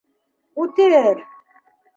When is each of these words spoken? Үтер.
Үтер. 0.63 1.17